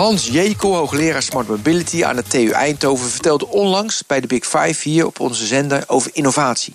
Hans 0.00 0.26
Jekel, 0.26 0.74
hoogleraar 0.74 1.22
Smart 1.22 1.48
Mobility 1.48 2.04
aan 2.04 2.16
de 2.16 2.22
TU 2.22 2.50
Eindhoven, 2.50 3.08
vertelde 3.08 3.48
onlangs 3.48 4.02
bij 4.06 4.20
de 4.20 4.26
Big 4.26 4.46
Five 4.46 4.88
hier 4.88 5.06
op 5.06 5.20
onze 5.20 5.46
zender 5.46 5.84
over 5.86 6.10
innovatie. 6.14 6.74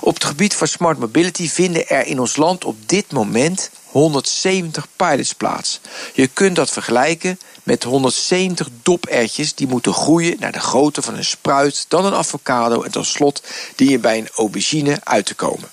Op 0.00 0.14
het 0.14 0.24
gebied 0.24 0.54
van 0.54 0.66
Smart 0.66 0.98
Mobility 0.98 1.48
vinden 1.48 1.88
er 1.88 2.06
in 2.06 2.20
ons 2.20 2.36
land 2.36 2.64
op 2.64 2.76
dit 2.88 3.12
moment 3.12 3.70
170 3.86 4.86
pilots 4.96 5.32
plaats. 5.32 5.80
Je 6.14 6.26
kunt 6.26 6.56
dat 6.56 6.70
vergelijken 6.70 7.38
met 7.62 7.82
170 7.82 8.68
dopertjes 8.82 9.54
die 9.54 9.66
moeten 9.66 9.92
groeien 9.92 10.36
naar 10.38 10.52
de 10.52 10.60
grootte 10.60 11.02
van 11.02 11.14
een 11.14 11.24
spruit, 11.24 11.84
dan 11.88 12.04
een 12.04 12.14
avocado 12.14 12.82
en 12.82 12.90
tot 12.90 13.06
slot 13.06 13.42
die 13.74 13.90
je 13.90 13.98
bij 13.98 14.18
een 14.18 14.28
aubergine 14.34 15.00
uit 15.04 15.26
te 15.26 15.34
komen. 15.34 15.70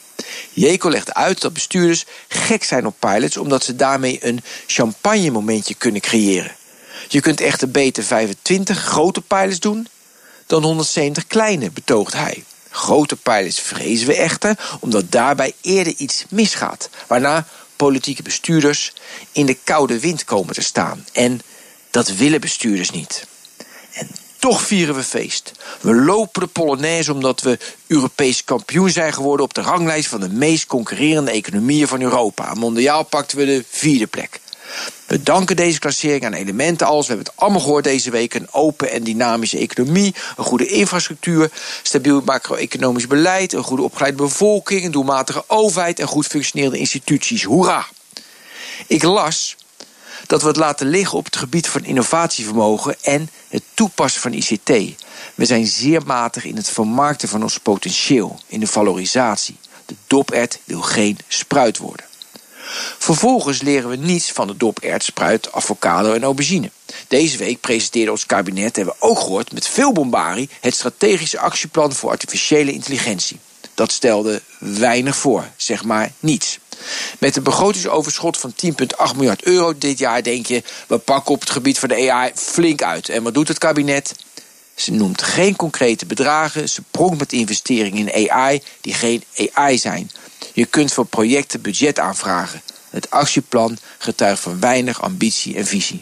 Jekel 0.54 0.90
legt 0.90 1.14
uit 1.14 1.42
dat 1.42 1.54
bestuurders 1.54 2.06
gek 2.28 2.64
zijn 2.64 2.86
op 2.86 2.96
pilots 3.00 3.38
omdat 3.38 3.64
ze 3.64 3.76
daarmee 3.76 4.18
een 4.22 4.42
champagne 4.68 5.32
momentje 5.32 5.74
kunnen 5.74 6.02
creëren. 6.02 6.56
Je 7.08 7.22
kunt 7.22 7.42
echter 7.42 7.72
beter 7.72 8.04
25 8.04 8.80
grote 8.80 9.22
pilots 9.22 9.60
doen 9.60 9.88
dan 10.46 10.64
170 10.64 11.28
kleine, 11.28 11.72
betoogt 11.72 12.14
hij. 12.14 12.44
Grote 12.70 13.16
pilots 13.16 13.60
vrezen 13.60 14.08
we 14.08 14.16
echter 14.16 14.78
omdat 14.80 15.12
daarbij 15.12 15.54
eerder 15.62 15.94
iets 15.98 16.26
misgaat, 16.30 16.90
waarna 17.08 17.48
politieke 17.76 18.24
bestuurders 18.24 18.94
in 19.32 19.46
de 19.46 19.58
koude 19.64 20.00
wind 20.00 20.24
komen 20.24 20.54
te 20.54 20.62
staan. 20.62 21.06
En 21.12 21.42
dat 21.92 22.08
willen 22.08 22.42
bestuurders 22.42 22.90
niet. 22.90 23.28
En 23.94 24.10
toch 24.40 24.62
vieren 24.62 24.96
we 24.96 25.04
feest. 25.04 25.52
We 25.82 25.96
lopen 25.96 26.42
de 26.42 26.48
Polonaise 26.48 27.14
omdat 27.14 27.42
we 27.42 27.58
Europees 27.88 28.44
kampioen 28.44 28.90
zijn 28.90 29.14
geworden 29.14 29.46
op 29.46 29.54
de 29.54 29.62
ranglijst 29.62 30.10
van 30.10 30.20
de 30.20 30.30
meest 30.30 30.66
concurrerende 30.66 31.32
economieën 31.32 31.88
van 31.88 32.02
Europa. 32.02 32.54
Mondiaal 32.54 33.04
pakten 33.04 33.38
we 33.38 33.46
de 33.46 33.64
vierde 33.70 34.08
plek. 34.08 34.40
We 35.06 35.24
danken 35.24 35.56
deze 35.56 35.80
klassering 35.80 36.26
aan 36.26 36.34
elementen 36.34 36.88
als, 36.88 37.08
we 37.08 37.14
hebben 37.14 37.32
het 37.32 37.42
allemaal 37.42 37.62
gehoord 37.62 37.84
deze 37.84 38.12
week, 38.12 38.34
een 38.34 38.48
open 38.52 38.92
en 38.92 39.04
dynamische 39.04 39.58
economie, 39.58 40.16
een 40.38 40.44
goede 40.44 40.68
infrastructuur, 40.68 41.52
stabiel 41.82 42.22
macro-economisch 42.26 43.08
beleid, 43.08 43.54
een 43.54 43.64
goede 43.64 43.84
opgeleide 43.84 44.18
bevolking, 44.18 44.86
een 44.86 44.92
doelmatige 44.92 45.44
overheid 45.48 46.00
en 46.00 46.08
goed 46.08 46.28
functionerende 46.28 46.78
instituties. 46.78 47.44
Hoera! 47.44 47.86
Ik 48.88 49.04
las 49.04 49.56
dat 50.28 50.42
we 50.42 50.48
het 50.48 50.58
laten 50.58 50.88
liggen 50.88 51.18
op 51.18 51.26
het 51.26 51.36
gebied 51.36 51.68
van 51.68 51.84
innovatievermogen 51.84 52.96
en 53.02 53.30
het 53.48 53.64
toepassen 53.74 54.22
van 54.22 54.34
ICT. 54.34 54.70
We 55.36 55.46
zijn 55.46 55.66
zeer 55.66 56.02
matig 56.06 56.46
in 56.46 56.56
het 56.56 56.70
vermarkten 56.70 57.30
van 57.30 57.44
ons 57.44 57.58
potentieel, 57.58 58.40
in 58.48 58.60
de 58.60 58.68
valorisatie. 58.68 59.58
De 59.86 59.96
dopert 60.08 60.60
wil 60.64 60.82
geen 60.82 61.18
spruit 61.28 61.78
worden. 61.78 62.06
Vervolgens 62.98 63.62
leren 63.62 63.90
we 63.90 63.96
niets 63.96 64.32
van 64.32 64.48
de 64.48 64.58
dopert, 64.58 65.04
spruit, 65.04 65.52
avocado 65.52 66.14
en 66.14 66.24
aubergine. 66.24 66.72
Deze 67.08 67.38
week 67.38 67.62
presenteerde 67.62 68.12
ons 68.12 68.26
kabinet, 68.26 68.76
hebben 68.76 68.96
we 69.00 69.06
ook 69.06 69.20
gehoord, 69.20 69.54
met 69.54 69.68
veel 69.68 69.92
bombarie 69.92 70.50
het 70.60 70.74
strategische 70.74 71.40
actieplan 71.40 71.94
voor 71.94 72.10
artificiële 72.10 72.72
intelligentie. 72.72 73.40
Dat 73.74 73.92
stelde 73.92 74.42
weinig 74.60 75.16
voor, 75.16 75.50
zeg 75.58 75.84
maar 75.84 76.12
niets. 76.20 76.60
Met 77.20 77.36
een 77.36 77.44
begrotingsoverschot 77.44 78.38
van 78.38 78.54
10,8 78.66 79.16
miljard 79.16 79.44
euro 79.44 79.78
dit 79.78 80.00
jaar 80.00 80.24
denk 80.24 80.46
je, 80.46 80.64
we 80.88 80.98
pakken 80.98 81.34
op 81.34 81.40
het 81.40 81.50
gebied 81.50 81.80
van 81.80 81.90
de 81.90 82.12
AI 82.12 82.32
flink 82.36 82.82
uit. 82.82 83.10
En 83.10 83.24
wat 83.24 83.34
doet 83.34 83.48
het 83.48 83.58
kabinet? 83.58 84.16
Ze 84.76 84.92
noemt 84.92 85.22
geen 85.22 85.56
concrete 85.56 86.06
bedragen, 86.06 86.70
ze 86.70 86.82
pronkt 86.92 87.20
met 87.20 87.34
investeringen 87.34 88.08
in 88.08 88.32
AI 88.32 88.62
die 88.82 88.94
geen 88.94 89.24
AI 89.54 89.78
zijn. 89.78 90.12
Je 90.54 90.66
kunt 90.66 90.94
voor 90.94 91.06
projecten 91.06 91.62
budget 91.62 92.00
aanvragen. 92.00 92.62
Het 92.90 93.10
actieplan 93.10 93.78
getuigt 93.98 94.42
van 94.42 94.60
weinig 94.60 95.02
ambitie 95.02 95.56
en 95.56 95.66
visie. 95.66 96.02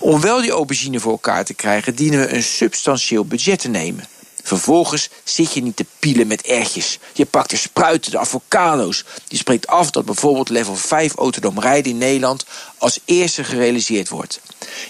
Om 0.00 0.20
wel 0.20 0.40
die 0.40 0.50
aubergine 0.50 1.00
voor 1.00 1.12
elkaar 1.12 1.44
te 1.44 1.54
krijgen, 1.54 1.94
dienen 1.94 2.20
we 2.20 2.34
een 2.34 2.42
substantieel 2.42 3.24
budget 3.24 3.58
te 3.58 3.68
nemen. 3.68 4.08
Vervolgens 4.42 5.08
zit 5.24 5.52
je 5.52 5.62
niet 5.62 5.76
te 5.76 5.86
pielen 5.98 6.26
met 6.26 6.42
ertjes. 6.42 6.98
Je 7.12 7.26
pakt 7.26 7.50
de 7.50 7.56
spruiten, 7.56 8.10
de 8.10 8.18
avocado's. 8.18 9.04
Je 9.28 9.36
spreekt 9.36 9.66
af 9.66 9.90
dat 9.90 10.04
bijvoorbeeld 10.04 10.48
level 10.48 10.76
5 10.76 11.14
autonoom 11.14 11.60
rijden 11.60 11.92
in 11.92 11.98
Nederland 11.98 12.44
als 12.78 13.00
eerste 13.04 13.44
gerealiseerd 13.44 14.08
wordt. 14.08 14.40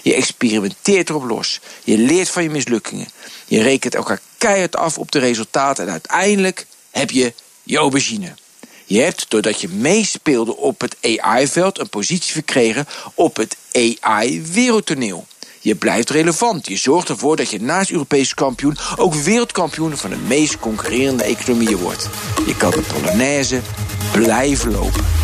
Je 0.03 0.13
experimenteert 0.13 1.09
erop 1.09 1.23
los. 1.23 1.59
Je 1.83 1.97
leert 1.97 2.29
van 2.29 2.43
je 2.43 2.49
mislukkingen. 2.49 3.07
Je 3.45 3.61
rekent 3.61 3.95
elkaar 3.95 4.21
keihard 4.37 4.75
af 4.75 4.97
op 4.97 5.11
de 5.11 5.19
resultaten 5.19 5.85
en 5.85 5.91
uiteindelijk 5.91 6.65
heb 6.91 7.11
je 7.11 7.33
je 7.63 7.77
aubergine. 7.77 8.33
Je 8.89 9.01
hebt, 9.01 9.25
doordat 9.29 9.61
je 9.61 9.69
meespeelde 9.69 10.57
op 10.57 10.81
het 10.81 10.97
AI-veld, 11.01 11.79
een 11.79 11.89
positie 11.89 12.33
verkregen 12.33 12.87
op 13.13 13.35
het 13.35 13.57
AI-wereldtoneel. 13.71 15.25
Je 15.59 15.75
blijft 15.75 16.09
relevant. 16.09 16.67
Je 16.67 16.77
zorgt 16.77 17.09
ervoor 17.09 17.35
dat 17.35 17.49
je 17.49 17.61
naast 17.61 17.91
Europees 17.91 18.33
kampioen 18.33 18.77
ook 18.95 19.13
wereldkampioen 19.13 19.97
van 19.97 20.09
de 20.09 20.17
meest 20.27 20.59
concurrerende 20.59 21.23
economieën 21.23 21.77
wordt. 21.77 22.09
Je 22.45 22.57
kan 22.57 22.71
de 22.71 22.81
Polonaise 22.81 23.61
blijven 24.11 24.71
lopen. 24.71 25.16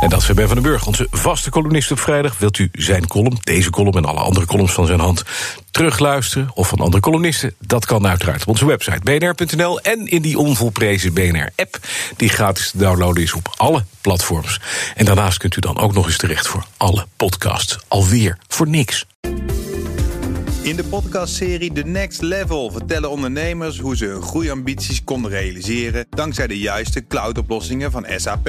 En 0.00 0.08
dat 0.08 0.20
is 0.20 0.34
Ben 0.34 0.46
van 0.46 0.54
den 0.54 0.64
Burg, 0.64 0.86
onze 0.86 1.06
vaste 1.10 1.50
columnist 1.50 1.90
op 1.90 1.98
vrijdag. 1.98 2.38
Wilt 2.38 2.58
u 2.58 2.68
zijn 2.72 3.06
column, 3.06 3.38
deze 3.40 3.70
column 3.70 3.96
en 3.96 4.04
alle 4.04 4.20
andere 4.20 4.46
columns 4.46 4.72
van 4.72 4.86
zijn 4.86 5.00
hand 5.00 5.22
terugluisteren... 5.70 6.50
of 6.54 6.68
van 6.68 6.78
andere 6.78 7.02
columnisten? 7.02 7.54
Dat 7.58 7.86
kan 7.86 8.06
uiteraard 8.06 8.42
op 8.42 8.48
onze 8.48 8.66
website 8.66 9.00
bnr.nl... 9.02 9.80
en 9.80 10.06
in 10.06 10.22
die 10.22 10.38
onvolprezen 10.38 11.12
BNR-app, 11.12 11.78
die 12.16 12.28
gratis 12.28 12.70
te 12.70 12.78
downloaden 12.78 13.22
is 13.22 13.32
op 13.32 13.54
alle 13.56 13.84
platforms. 14.00 14.60
En 14.94 15.04
daarnaast 15.04 15.38
kunt 15.38 15.56
u 15.56 15.60
dan 15.60 15.78
ook 15.78 15.94
nog 15.94 16.06
eens 16.06 16.16
terecht 16.16 16.48
voor 16.48 16.66
alle 16.76 17.06
podcasts. 17.16 17.78
Alweer 17.88 18.38
voor 18.48 18.68
niks. 18.68 19.06
In 20.62 20.76
de 20.76 20.84
podcastserie 20.84 21.72
The 21.72 21.82
Next 21.82 22.22
Level 22.22 22.70
vertellen 22.70 23.10
ondernemers 23.10 23.78
hoe 23.78 23.96
ze 23.96 24.04
hun 24.04 24.22
groeiambities 24.22 25.04
konden 25.04 25.30
realiseren 25.30 26.06
dankzij 26.10 26.46
de 26.46 26.58
juiste 26.58 27.06
cloudoplossingen 27.06 27.90
van 27.90 28.06
SAP. 28.16 28.48